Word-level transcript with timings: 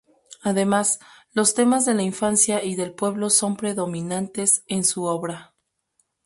Además, 0.41 0.97
los 1.31 1.53
temas 1.53 1.85
de 1.85 1.93
la 1.93 2.01
infancia 2.01 2.63
y 2.63 2.73
del 2.73 2.91
pueblo 2.95 3.29
son 3.29 3.55
predominantes 3.55 4.63
en 4.65 4.83
su 4.83 5.03
obra. 5.05 5.53